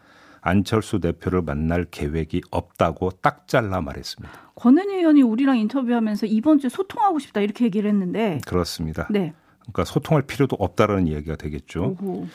안철수 0.42 1.00
대표를 1.00 1.42
만날 1.42 1.86
계획이 1.86 2.42
없다고 2.52 3.12
딱 3.22 3.48
잘라 3.48 3.82
말했습니다. 3.82 4.52
권은희 4.56 4.98
의원이 4.98 5.22
우리랑 5.22 5.58
인터뷰하면서 5.58 6.26
이번 6.26 6.60
주에 6.60 6.70
소통하고 6.70 7.20
싶다 7.20 7.42
이렇게 7.42 7.66
얘기를 7.66 7.90
했는데, 7.90 8.40
그렇습니다. 8.46 9.08
네. 9.10 9.34
그러니까 9.62 9.86
소통할 9.86 10.24
필요도 10.24 10.58
없다라는 10.60 11.08
이야기가 11.08 11.38
되겠죠. 11.38 11.96
오호. 12.02 12.28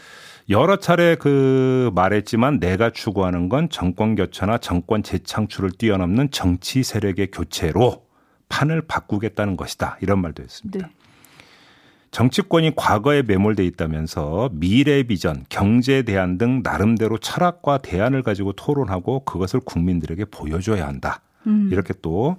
여러 0.48 0.76
차례 0.76 1.14
그 1.16 1.90
말했지만 1.94 2.58
내가 2.58 2.88
추구하는 2.88 3.50
건 3.50 3.68
정권 3.68 4.14
교체나 4.14 4.56
정권 4.56 5.02
재창출을 5.02 5.72
뛰어넘는 5.72 6.30
정치 6.30 6.82
세력의 6.82 7.30
교체로 7.30 8.06
판을 8.48 8.80
바꾸겠다는 8.86 9.58
것이다. 9.58 9.98
이런 10.00 10.22
말도 10.22 10.42
했습니다. 10.42 10.86
네. 10.86 10.94
정치권이 12.10 12.72
과거에 12.76 13.22
매몰돼 13.22 13.64
있다면서 13.66 14.50
미래 14.52 15.02
비전, 15.02 15.44
경제 15.48 16.02
대안 16.02 16.38
등 16.38 16.62
나름대로 16.62 17.18
철학과 17.18 17.78
대안을 17.78 18.22
가지고 18.22 18.52
토론하고 18.52 19.20
그것을 19.24 19.60
국민들에게 19.60 20.24
보여줘야 20.26 20.86
한다. 20.86 21.20
음. 21.46 21.68
이렇게 21.70 21.92
또 22.00 22.36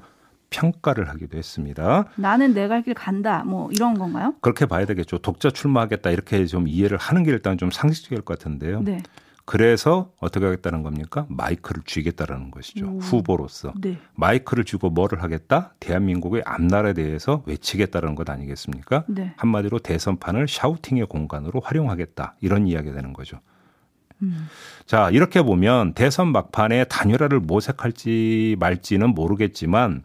평가를 0.50 1.08
하기도 1.10 1.38
했습니다. 1.38 2.06
나는 2.16 2.54
내 2.56 2.68
갈 2.68 2.82
길 2.82 2.96
간다. 2.96 3.44
뭐 3.46 3.70
이런 3.72 3.94
건가요? 3.94 4.34
그렇게 4.42 4.66
봐야 4.66 4.86
되겠죠. 4.86 5.20
독자 5.20 5.52
출마하겠다 5.52 6.10
이렇게 6.10 6.46
좀 6.48 6.68
이해를 6.68 6.98
하는 6.98 7.22
게 7.24 7.30
일단 7.32 7.58
좀 7.60 7.70
상식적일 7.70 8.22
것 8.24 8.40
같은데요. 8.40 8.82
네. 8.82 8.98
그래서 9.50 10.12
어떻게 10.20 10.46
하겠다는 10.46 10.84
겁니까? 10.84 11.26
마이크를 11.28 11.82
쥐겠다라는 11.84 12.52
것이죠. 12.52 12.86
오. 12.86 13.00
후보로서. 13.00 13.74
네. 13.82 13.98
마이크를 14.14 14.64
쥐고 14.64 14.92
뭐를 14.92 15.24
하겠다? 15.24 15.74
대한민국의 15.80 16.44
앞날에 16.46 16.94
대해서 16.94 17.42
외치겠다는 17.48 18.14
것 18.14 18.30
아니겠습니까? 18.30 19.06
네. 19.08 19.34
한마디로 19.38 19.80
대선판을 19.80 20.48
샤우팅의 20.48 21.08
공간으로 21.08 21.62
활용하겠다. 21.62 22.36
이런 22.42 22.68
이야기가 22.68 22.94
되는 22.94 23.12
거죠. 23.12 23.40
음. 24.22 24.46
자, 24.86 25.10
이렇게 25.10 25.42
보면 25.42 25.94
대선 25.96 26.32
막판에 26.32 26.84
단일화를 26.84 27.40
모색할지 27.40 28.56
말지는 28.60 29.16
모르겠지만 29.16 30.04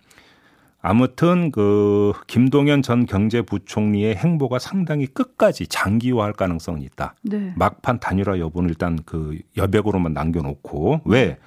아무튼 0.87 1.51
그 1.51 2.13
김동연 2.27 2.83
전 2.83 3.07
경제부총리의 3.07 4.17
행보가 4.17 4.59
상당히 4.59 5.07
끝까지 5.07 5.67
장기화할 5.67 6.35
가능성이 6.35 6.85
있다. 6.85 7.15
네. 7.23 7.55
막판 7.57 8.01
단일화 8.01 8.39
여부는 8.39 8.69
일단 8.69 8.99
그 9.07 9.39
여백으로만 9.57 10.13
남겨놓고 10.13 11.01
왜 11.07 11.39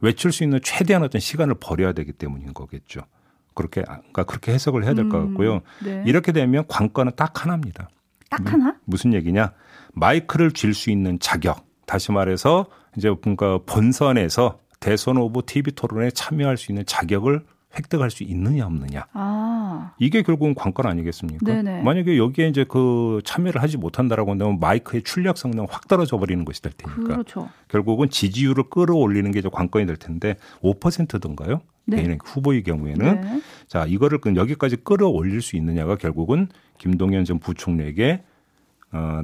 외출 0.00 0.32
수 0.32 0.42
있는 0.42 0.58
최대한 0.62 1.02
어떤 1.02 1.20
시간을 1.20 1.56
버려야 1.60 1.92
되기 1.92 2.12
때문인 2.12 2.54
거겠죠. 2.54 3.02
그렇게 3.52 3.82
그러니까 3.82 4.22
그렇게 4.24 4.54
해석을 4.54 4.84
해야 4.84 4.94
될것 4.94 5.28
같고요. 5.28 5.60
네. 5.84 6.02
이렇게 6.06 6.32
되면 6.32 6.64
관건은 6.66 7.12
딱 7.14 7.44
하나입니다. 7.44 7.90
딱 8.30 8.50
하나? 8.50 8.74
무슨 8.86 9.12
얘기냐? 9.12 9.52
마이크를 9.92 10.52
쥘 10.52 10.72
수 10.72 10.90
있는 10.90 11.18
자격. 11.20 11.66
다시 11.84 12.10
말해서 12.10 12.64
이제 12.96 13.10
뭔가 13.22 13.58
본선에서 13.66 14.60
대선 14.80 15.18
후보 15.18 15.42
TV 15.42 15.72
토론에 15.74 16.10
참여할 16.10 16.56
수 16.56 16.72
있는 16.72 16.86
자격을 16.86 17.44
획득할 17.76 18.10
수 18.10 18.22
있느냐 18.24 18.66
없느냐. 18.66 19.06
아. 19.14 19.92
이게 19.98 20.22
결국은 20.22 20.54
관건 20.54 20.86
아니겠습니까? 20.86 21.44
네네. 21.46 21.82
만약에 21.82 22.18
여기에 22.18 22.48
이제 22.48 22.64
그 22.68 23.20
참여를 23.24 23.62
하지 23.62 23.76
못한다라고 23.78 24.30
한다면 24.30 24.58
마이크의 24.60 25.02
출력 25.02 25.38
성능 25.38 25.66
확 25.70 25.88
떨어져 25.88 26.18
버리는 26.18 26.44
것이 26.44 26.60
될 26.60 26.72
테니까 26.72 27.02
그렇죠. 27.02 27.48
결국은 27.68 28.10
지지율을 28.10 28.64
끌어올리는 28.70 29.30
게 29.30 29.38
이제 29.38 29.48
관건이 29.50 29.86
될 29.86 29.96
텐데 29.96 30.36
5%든가요? 30.62 31.62
네. 31.84 32.16
후보의 32.24 32.62
경우에는 32.62 33.20
네. 33.20 33.42
자 33.66 33.86
이거를 33.86 34.18
그 34.18 34.34
여기까지 34.36 34.76
끌어올릴 34.76 35.40
수 35.42 35.56
있느냐가 35.56 35.96
결국은 35.96 36.48
김동연 36.78 37.24
전 37.24 37.38
부총리에게 37.38 38.22
어, 38.92 39.22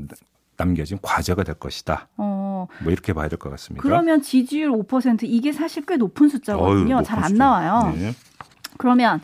남겨진 0.56 0.98
과제가 1.02 1.44
될 1.44 1.54
것이다. 1.54 2.08
어, 2.16 2.66
뭐 2.82 2.90
이렇게 2.92 3.12
봐야 3.12 3.28
될 3.28 3.38
것 3.38 3.48
같습니다. 3.50 3.82
그러면 3.82 4.22
지지율 4.22 4.72
5% 4.72 5.20
이게 5.22 5.52
사실 5.52 5.84
꽤 5.86 5.96
높은 5.96 6.28
숫자거든요. 6.28 7.02
잘 7.02 7.22
안 7.22 7.34
나와요. 7.34 7.92
네. 7.94 8.12
그러면 8.78 9.20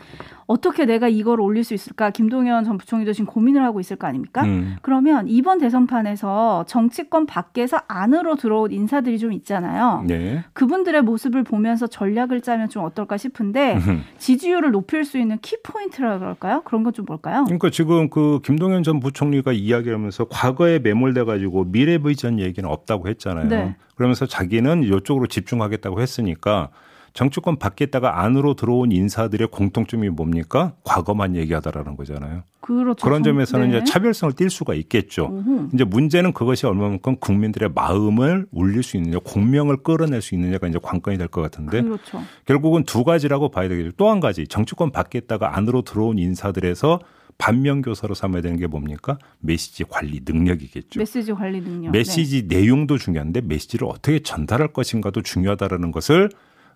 어떻게 0.46 0.84
내가 0.84 1.08
이걸 1.08 1.40
올릴 1.40 1.64
수 1.64 1.72
있을까? 1.72 2.10
김동연 2.10 2.64
전 2.64 2.76
부총리도 2.76 3.14
지금 3.14 3.24
고민을 3.26 3.64
하고 3.64 3.80
있을 3.80 3.96
거 3.96 4.06
아닙니까? 4.06 4.42
음. 4.44 4.76
그러면 4.82 5.26
이번 5.26 5.58
대선판에서 5.58 6.66
정치권 6.68 7.24
밖에서 7.24 7.78
안으로 7.88 8.36
들어온 8.36 8.70
인사들이 8.70 9.18
좀 9.18 9.32
있잖아요. 9.32 10.04
네. 10.06 10.44
그분들의 10.52 11.00
모습을 11.02 11.44
보면서 11.44 11.86
전략을 11.86 12.42
짜면 12.42 12.68
좀 12.68 12.84
어떨까 12.84 13.16
싶은데 13.16 13.78
지지율을 14.18 14.70
높일 14.72 15.04
수 15.06 15.16
있는 15.18 15.38
키포인트라 15.38 16.18
그럴까요? 16.18 16.62
그런 16.64 16.82
건 16.82 16.94
좀 16.94 17.06
뭘까요? 17.08 17.44
그러니까 17.44 17.70
지금 17.70 18.08
그 18.10 18.38
김동연 18.44 18.82
전 18.84 19.00
부총리가 19.00 19.52
이야기하면서 19.52 20.26
과거에 20.26 20.78
매몰돼 20.78 21.24
가지고 21.24 21.64
미래 21.64 21.98
비전 21.98 22.38
얘기는 22.38 22.68
없다고 22.68 23.08
했잖아요. 23.08 23.48
네. 23.48 23.76
그러면서 23.96 24.26
자기는 24.26 24.82
이쪽으로 24.84 25.26
집중하겠다고 25.26 26.00
했으니까 26.00 26.68
정치권 27.14 27.58
밖에 27.58 27.84
있다가 27.84 28.22
안으로 28.22 28.54
들어온 28.54 28.90
인사들의 28.90 29.48
공통점이 29.52 30.08
뭡니까? 30.10 30.74
과거만 30.82 31.36
얘기하다라는 31.36 31.96
거잖아요. 31.96 32.42
그렇죠. 32.60 33.04
그런 33.04 33.22
점에서는 33.22 33.70
네. 33.70 33.76
이제 33.78 33.84
차별성을 33.84 34.34
띌 34.34 34.50
수가 34.50 34.74
있겠죠. 34.74 35.26
우후. 35.32 35.68
이제 35.72 35.84
문제는 35.84 36.32
그것이 36.32 36.66
얼마만큼 36.66 37.16
국민들의 37.20 37.70
마음을 37.72 38.46
울릴 38.50 38.82
수 38.82 38.96
있느냐, 38.96 39.18
공명을 39.22 39.78
끌어낼 39.84 40.22
수 40.22 40.34
있느냐가 40.34 40.66
이제 40.66 40.78
관건이 40.82 41.16
될 41.16 41.28
것 41.28 41.40
같은데 41.40 41.82
그렇죠. 41.82 42.20
결국은 42.46 42.82
두 42.84 43.04
가지라고 43.04 43.48
봐야 43.48 43.68
되겠죠. 43.68 43.92
또 43.96 44.10
한 44.10 44.18
가지 44.20 44.46
정치권 44.48 44.90
밖에 44.90 45.18
있다가 45.18 45.56
안으로 45.56 45.82
들어온 45.82 46.18
인사들에서 46.18 46.98
반면 47.38 47.80
교사로 47.82 48.14
삼아야 48.14 48.42
되는 48.42 48.58
게 48.58 48.66
뭡니까? 48.66 49.18
메시지 49.40 49.84
관리 49.84 50.20
능력이겠죠. 50.24 50.98
메시지 50.98 51.32
관리 51.32 51.60
능력. 51.60 51.92
메시지 51.92 52.48
네. 52.48 52.56
내용도 52.60 52.98
중요한데 52.98 53.42
메시지를 53.42 53.86
어떻게 53.88 54.18
전달할 54.20 54.68
것인가도 54.72 55.22
중요하다라는 55.22 55.92
것을 55.92 56.28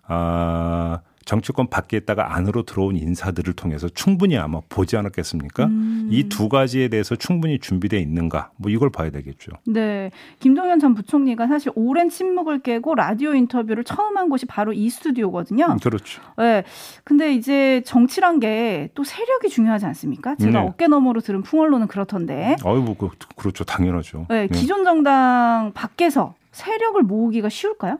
아, 0.09 1.01
정치권 1.25 1.67
밖에 1.69 1.97
있다가 1.97 2.35
안으로 2.35 2.63
들어온 2.63 2.95
인사들을 2.97 3.53
통해서 3.53 3.87
충분히 3.87 4.35
아마 4.35 4.61
보지 4.67 4.97
않았겠습니까? 4.97 5.65
음. 5.65 6.07
이두 6.09 6.49
가지에 6.49 6.87
대해서 6.87 7.15
충분히 7.15 7.59
준비되어 7.59 7.99
있는가? 7.99 8.49
뭐 8.55 8.71
이걸 8.71 8.89
봐야 8.89 9.11
되겠죠. 9.11 9.51
네. 9.67 10.09
김동연 10.39 10.79
전 10.79 10.95
부총리가 10.95 11.45
사실 11.45 11.71
오랜 11.75 12.09
침묵을 12.09 12.61
깨고 12.63 12.95
라디오 12.95 13.35
인터뷰를 13.35 13.83
처음 13.83 14.17
한 14.17 14.29
곳이 14.29 14.47
바로 14.47 14.73
이 14.73 14.89
스튜디오거든요. 14.89 15.65
음, 15.65 15.77
그렇죠. 15.77 16.19
네. 16.37 16.63
근데 17.03 17.31
이제 17.33 17.83
정치란 17.85 18.39
게 18.39 18.89
또 18.95 19.03
세력이 19.03 19.49
중요하지 19.49 19.85
않습니까? 19.85 20.35
제가 20.35 20.61
네. 20.61 20.67
어깨 20.67 20.87
너머로 20.87 21.21
들은 21.21 21.43
풍월로는 21.43 21.87
그렇던데. 21.87 22.55
아이고, 22.65 22.95
그, 22.95 23.09
그렇죠. 23.35 23.63
당연하죠. 23.63 24.25
네. 24.29 24.47
기존 24.47 24.83
정당 24.83 25.71
밖에서 25.75 26.33
세력을 26.51 27.01
모으기가 27.03 27.49
쉬울까요? 27.49 27.99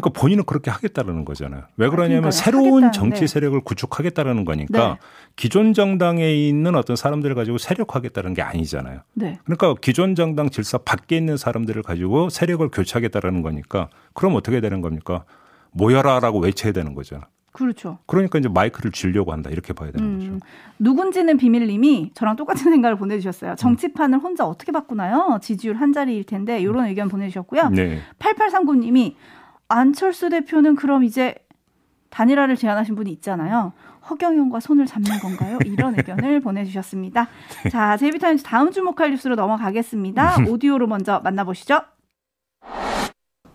그러니까 0.00 0.10
본인은 0.10 0.44
그렇게 0.44 0.70
하겠다라는 0.70 1.24
거잖아요. 1.24 1.62
왜 1.76 1.88
그러냐면 1.88 2.26
아, 2.26 2.30
새로운 2.32 2.90
정치 2.90 3.20
네. 3.20 3.26
세력을 3.28 3.60
구축하겠다라는 3.60 4.44
거니까 4.44 4.88
네. 4.88 4.98
기존 5.36 5.72
정당에 5.72 6.34
있는 6.34 6.74
어떤 6.74 6.96
사람들을 6.96 7.34
가지고 7.36 7.58
세력화하겠다는 7.58 8.34
게 8.34 8.42
아니잖아요. 8.42 9.00
네. 9.14 9.38
그러니까 9.44 9.74
기존 9.80 10.16
정당 10.16 10.50
질서 10.50 10.78
밖에 10.78 11.16
있는 11.16 11.36
사람들을 11.36 11.82
가지고 11.82 12.28
세력을 12.28 12.68
교체하겠다라는 12.70 13.42
거니까 13.42 13.88
그럼 14.14 14.34
어떻게 14.34 14.60
되는 14.60 14.80
겁니까? 14.80 15.24
모여라라고 15.70 16.40
외쳐야 16.40 16.72
되는 16.72 16.94
거죠. 16.94 17.20
그렇죠. 17.52 17.98
그러니까 18.06 18.40
이제 18.40 18.48
마이크를 18.48 18.90
쥐려고 18.90 19.32
한다 19.32 19.48
이렇게 19.48 19.72
봐야 19.72 19.92
되는 19.92 20.04
음, 20.04 20.18
거죠. 20.18 20.40
누군지는 20.80 21.36
비밀님이 21.36 22.10
저랑 22.14 22.34
똑같은 22.34 22.64
생각을 22.64 22.96
보내주셨어요. 22.96 23.54
정치판을 23.54 24.18
혼자 24.18 24.44
어떻게 24.44 24.72
바꾸나요? 24.72 25.38
지지율 25.40 25.76
한 25.76 25.92
자리일 25.92 26.24
텐데 26.24 26.60
이런 26.60 26.86
의견 26.86 27.08
보내주셨고요. 27.08 27.68
네. 27.68 28.00
8839님이 28.18 29.14
안철수 29.68 30.30
대표는 30.30 30.76
그럼 30.76 31.04
이제 31.04 31.34
단일화를 32.10 32.56
제안하신 32.56 32.94
분이 32.94 33.10
있잖아요. 33.12 33.72
허경영과 34.08 34.60
손을 34.60 34.86
잡는 34.86 35.18
건가요? 35.18 35.58
이런 35.64 35.98
의견을 35.98 36.40
보내주셨습니다. 36.42 37.28
자, 37.70 37.96
제이비타임즈 37.96 38.42
다음 38.44 38.70
주목할 38.70 39.10
뉴스로 39.10 39.34
넘어가겠습니다. 39.34 40.44
오디오로 40.48 40.86
먼저 40.86 41.20
만나보시죠. 41.24 41.80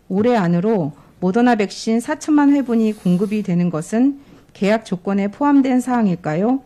올해 0.10 0.36
안으로 0.36 0.94
모더나 1.20 1.56
백신 1.56 2.00
4천만 2.00 2.52
회분이 2.54 2.94
공급이 2.94 3.44
되는 3.44 3.70
것은 3.70 4.20
계약 4.54 4.86
조건에 4.86 5.28
포함된 5.30 5.80
사항일까요? 5.80 6.62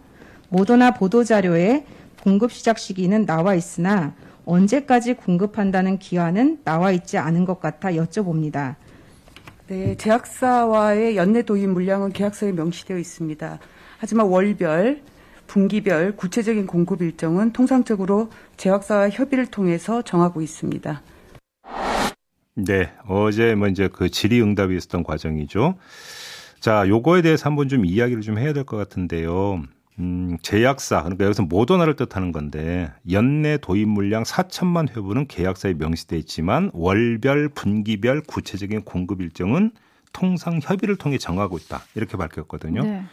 모더나 0.49 0.91
보도자료에 0.91 1.85
공급 2.23 2.51
시작 2.51 2.79
시기는 2.79 3.25
나와 3.25 3.53
있으나 3.53 4.13
언제까지 4.45 5.15
공급한다는 5.15 5.99
기한은 5.99 6.59
나와 6.63 6.91
있지 6.91 7.17
않은 7.17 7.45
것 7.45 7.59
같아 7.59 7.89
여쭤봅니다. 7.91 8.75
네, 9.73 9.95
제약사와의 9.97 11.17
연내 11.17 11.41
도입 11.41 11.67
물량은 11.67 12.11
계약서에 12.13 12.51
명시되어 12.51 12.99
있습니다. 12.99 13.57
하지만 13.97 14.27
월별, 14.27 15.01
분기별 15.47 16.15
구체적인 16.15 16.67
공급 16.67 17.01
일정은 17.01 17.53
통상적으로 17.53 18.29
제약사와 18.57 19.09
협의를 19.09 19.47
통해서 19.47 20.03
정하고 20.03 20.43
있습니다. 20.43 21.01
네, 22.53 22.91
어제 23.07 23.55
뭐 23.55 23.67
이제 23.67 23.89
그 23.91 24.11
질의응답이 24.11 24.77
있었던 24.77 25.01
과정이죠. 25.03 25.73
자, 26.59 26.87
요거에 26.87 27.23
대해서 27.23 27.49
한번 27.49 27.67
좀 27.67 27.83
이야기를 27.83 28.21
좀 28.21 28.37
해야 28.37 28.53
될 28.53 28.65
것 28.65 28.77
같은데요. 28.77 29.63
음, 29.99 30.37
제약사 30.41 31.03
그러니까 31.03 31.25
여기서 31.25 31.43
모더나를 31.43 31.95
뜻하는 31.95 32.31
건데 32.31 32.91
연내 33.11 33.57
도입 33.57 33.87
물량 33.87 34.23
4천만 34.23 34.89
회분은 34.89 35.27
계약서에 35.27 35.75
명시돼 35.75 36.17
있지만 36.19 36.71
월별 36.73 37.49
분기별 37.49 38.21
구체적인 38.21 38.83
공급 38.83 39.21
일정은 39.21 39.71
통상 40.11 40.59
협의를 40.61 40.95
통해 40.95 41.17
정하고 41.17 41.57
있다 41.57 41.83
이렇게 41.95 42.17
밝혔거든요. 42.17 42.81
네. 42.83 43.03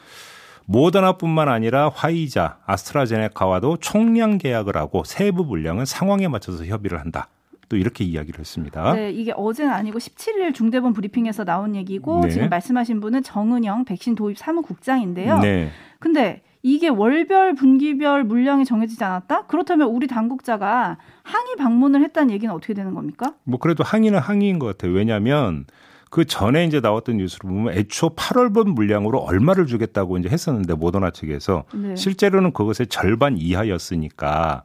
모더나뿐만 0.66 1.48
아니라 1.48 1.88
화이자, 1.88 2.58
아스트라제네카와도 2.64 3.78
총량 3.78 4.38
계약을 4.38 4.76
하고 4.76 5.02
세부 5.04 5.44
물량은 5.44 5.84
상황에 5.84 6.28
맞춰서 6.28 6.64
협의를 6.64 7.00
한다. 7.00 7.28
또 7.70 7.76
이렇게 7.76 8.04
이야기를 8.04 8.40
했습니다. 8.40 8.94
네, 8.94 9.10
이게 9.12 9.32
어제는 9.34 9.72
아니고 9.72 9.98
17일 9.98 10.52
중대본 10.52 10.92
브리핑에서 10.92 11.44
나온 11.44 11.76
얘기고 11.76 12.22
네. 12.22 12.30
지금 12.30 12.48
말씀하신 12.50 13.00
분은 13.00 13.22
정은영 13.22 13.84
백신 13.84 14.16
도입 14.16 14.36
사무국장인데요. 14.36 15.38
네. 15.38 15.70
근데 16.00 16.42
이게 16.62 16.88
월별 16.88 17.54
분기별 17.54 18.24
물량이 18.24 18.64
정해지지 18.64 19.02
않았다? 19.04 19.46
그렇다면 19.46 19.88
우리 19.88 20.08
당국자가 20.08 20.98
항의 21.22 21.56
방문을 21.56 22.02
했다는 22.02 22.34
얘기는 22.34 22.52
어떻게 22.52 22.74
되는 22.74 22.92
겁니까? 22.92 23.34
뭐 23.44 23.60
그래도 23.60 23.84
항의는 23.84 24.18
항의인 24.18 24.58
것 24.58 24.66
같아요. 24.66 24.92
왜냐하면 24.92 25.64
그 26.10 26.24
전에 26.24 26.64
이제 26.64 26.80
나왔던 26.80 27.18
뉴스를 27.18 27.48
보면 27.48 27.74
애초 27.74 28.16
8월분 28.16 28.74
물량으로 28.74 29.20
얼마를 29.20 29.66
주겠다고 29.66 30.18
이제 30.18 30.28
했었는데 30.28 30.74
모더나 30.74 31.12
측에서 31.12 31.62
네. 31.72 31.94
실제로는 31.94 32.52
그것의 32.52 32.88
절반 32.88 33.38
이하였으니까 33.38 34.64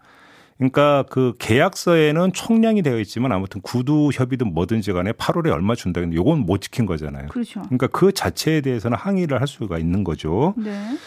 그러니까 0.58 1.04
그 1.10 1.34
계약서에는 1.38 2.32
총량이 2.34 2.82
되어 2.82 3.00
있지만 3.00 3.32
아무튼 3.34 3.62
구두 3.62 4.10
협의든 4.13 4.54
뭐든지 4.54 4.94
간에 4.94 5.12
8월에 5.12 5.52
얼마 5.52 5.76
준다 5.76 6.00
근데 6.00 6.15
요건 6.15 6.39
못 6.39 6.62
지킨 6.62 6.86
거잖아요. 6.86 7.28
그렇죠. 7.28 7.62
그러니까 7.63 7.88
그 7.88 8.13
자체에 8.13 8.62
대해서는 8.62 8.98
항의를 8.98 9.41
할 9.41 9.48
수가 9.48 9.78
있는 9.78 10.04
거죠. 10.04 10.54
네. 10.58 10.98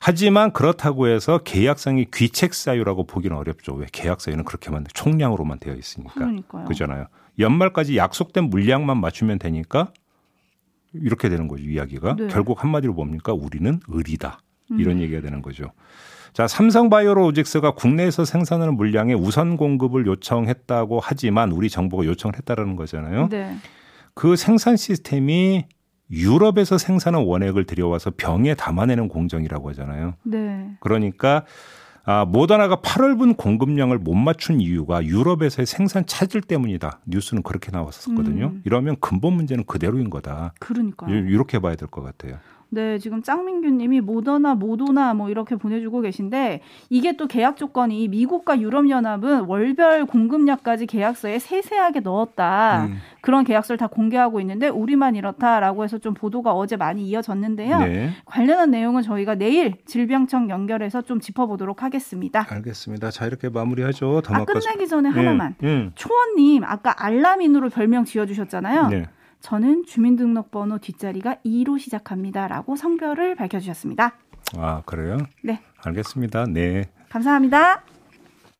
하지만 0.00 0.52
그렇다고 0.52 1.08
해서 1.08 1.38
계약상의 1.38 2.08
귀책 2.12 2.54
사유라고 2.54 3.04
보기는 3.06 3.36
어렵죠. 3.36 3.74
왜 3.74 3.86
계약 3.92 4.20
사유는 4.20 4.44
그렇게만 4.44 4.86
총량으로만 4.92 5.58
되어 5.60 5.74
있으니까. 5.74 6.14
그러니까요. 6.14 6.64
그잖아요. 6.66 7.06
연말까지 7.38 7.96
약속된 7.96 8.44
물량만 8.44 8.98
맞추면 9.00 9.38
되니까 9.38 9.92
이렇게 10.92 11.28
되는 11.28 11.48
거죠. 11.48 11.64
이야기가. 11.64 12.16
네. 12.16 12.28
결국 12.28 12.62
한마디로 12.62 12.92
뭡니까? 12.94 13.32
우리는 13.32 13.80
의리다. 13.88 14.40
이런 14.78 14.96
음. 14.96 15.02
얘기가 15.02 15.20
되는 15.20 15.42
거죠. 15.42 15.72
자, 16.34 16.48
삼성바이오로직스가 16.48 17.74
국내에서 17.74 18.24
생산하는 18.24 18.76
물량의 18.76 19.14
우선 19.14 19.56
공급을 19.56 20.04
요청했다고 20.06 20.98
하지만 21.00 21.52
우리 21.52 21.70
정부가 21.70 22.04
요청을 22.04 22.34
했다라는 22.36 22.74
거잖아요. 22.74 23.28
네. 23.28 23.56
그 24.14 24.34
생산 24.34 24.76
시스템이 24.76 25.64
유럽에서 26.10 26.76
생산한 26.76 27.22
원액을 27.24 27.64
들여와서 27.66 28.12
병에 28.16 28.54
담아내는 28.54 29.06
공정이라고 29.08 29.70
하잖아요. 29.70 30.14
네. 30.24 30.70
그러니까 30.80 31.44
아, 32.04 32.24
모더나가 32.26 32.76
8월분 32.76 33.36
공급량을 33.36 33.98
못 33.98 34.14
맞춘 34.14 34.60
이유가 34.60 35.02
유럽에서의 35.04 35.66
생산 35.66 36.04
차질 36.04 36.42
때문이다. 36.42 37.00
뉴스는 37.06 37.42
그렇게 37.44 37.70
나왔었거든요. 37.70 38.46
음. 38.46 38.62
이러면 38.66 38.96
근본 39.00 39.34
문제는 39.34 39.64
그대로인 39.66 40.10
거다. 40.10 40.52
그러니까요. 40.58 41.14
이렇게 41.14 41.60
봐야 41.60 41.76
될 41.76 41.88
것 41.88 42.02
같아요. 42.02 42.38
네, 42.74 42.98
지금 42.98 43.22
짱민규님이 43.22 44.00
모더나, 44.00 44.56
모도나 44.56 45.14
뭐 45.14 45.30
이렇게 45.30 45.54
보내주고 45.54 46.00
계신데 46.00 46.60
이게 46.90 47.16
또 47.16 47.28
계약 47.28 47.56
조건이 47.56 48.08
미국과 48.08 48.60
유럽연합은 48.60 49.42
월별 49.42 50.06
공급량까지 50.06 50.86
계약서에 50.86 51.38
세세하게 51.38 52.00
넣었다. 52.00 52.86
음. 52.86 52.96
그런 53.20 53.44
계약서를 53.44 53.78
다 53.78 53.86
공개하고 53.86 54.40
있는데 54.40 54.68
우리만 54.68 55.14
이렇다라고 55.14 55.84
해서 55.84 55.98
좀 55.98 56.14
보도가 56.14 56.52
어제 56.52 56.76
많이 56.76 57.06
이어졌는데요. 57.06 57.78
네. 57.78 58.10
관련한 58.24 58.72
내용은 58.72 59.02
저희가 59.02 59.36
내일 59.36 59.76
질병청 59.86 60.50
연결해서 60.50 61.02
좀 61.02 61.20
짚어보도록 61.20 61.82
하겠습니다. 61.82 62.44
알겠습니다. 62.50 63.10
자, 63.10 63.26
이렇게 63.26 63.48
마무리하죠. 63.48 64.20
더 64.22 64.34
아, 64.34 64.44
끝내기 64.44 64.88
전에 64.88 65.08
하나만. 65.08 65.54
예, 65.62 65.90
초원님 65.94 66.64
아까 66.64 66.94
알라민으로 67.02 67.70
별명 67.70 68.04
지어주셨잖아요. 68.04 68.90
저는 69.44 69.84
주민등록번호 69.84 70.78
뒷자리가 70.78 71.36
2로 71.44 71.78
시작합니다라고 71.78 72.76
성별을 72.76 73.34
밝혀주셨습니다. 73.34 74.16
아, 74.56 74.82
그래요? 74.86 75.18
네, 75.42 75.60
알겠습니다. 75.84 76.46
네. 76.46 76.84
감사합니다. 77.10 77.82